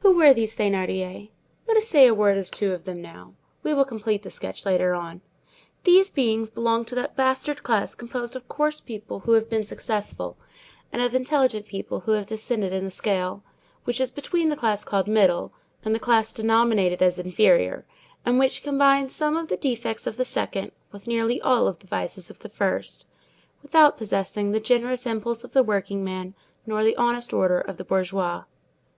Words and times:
Who 0.00 0.14
were 0.14 0.34
these 0.34 0.54
Thénardiers? 0.54 1.30
Let 1.66 1.78
us 1.78 1.88
say 1.88 2.06
a 2.06 2.12
word 2.12 2.36
or 2.36 2.44
two 2.44 2.74
of 2.74 2.84
them 2.84 3.00
now. 3.00 3.32
We 3.62 3.72
will 3.72 3.86
complete 3.86 4.22
the 4.22 4.30
sketch 4.30 4.66
later 4.66 4.92
on. 4.92 5.22
These 5.84 6.10
beings 6.10 6.50
belonged 6.50 6.88
to 6.88 6.94
that 6.96 7.16
bastard 7.16 7.62
class 7.62 7.94
composed 7.94 8.36
of 8.36 8.48
coarse 8.48 8.82
people 8.82 9.20
who 9.20 9.32
have 9.32 9.48
been 9.48 9.64
successful, 9.64 10.36
and 10.92 11.00
of 11.00 11.14
intelligent 11.14 11.64
people 11.64 12.00
who 12.00 12.12
have 12.12 12.26
descended 12.26 12.70
in 12.70 12.84
the 12.84 12.90
scale, 12.90 13.44
which 13.84 13.98
is 13.98 14.10
between 14.10 14.50
the 14.50 14.56
class 14.56 14.84
called 14.84 15.08
"middle" 15.08 15.54
and 15.86 15.94
the 15.94 15.98
class 15.98 16.34
denominated 16.34 17.00
as 17.00 17.18
"inferior," 17.18 17.86
and 18.26 18.38
which 18.38 18.62
combines 18.62 19.14
some 19.14 19.38
of 19.38 19.48
the 19.48 19.56
defects 19.56 20.06
of 20.06 20.18
the 20.18 20.24
second 20.26 20.70
with 20.90 21.06
nearly 21.06 21.40
all 21.40 21.72
the 21.72 21.86
vices 21.86 22.28
of 22.28 22.40
the 22.40 22.50
first, 22.50 23.06
without 23.62 23.96
possessing 23.96 24.52
the 24.52 24.60
generous 24.60 25.06
impulse 25.06 25.44
of 25.44 25.54
the 25.54 25.62
workingman 25.62 26.34
nor 26.66 26.84
the 26.84 26.94
honest 26.96 27.32
order 27.32 27.58
of 27.58 27.78
the 27.78 27.84
bourgeois. 27.84 28.42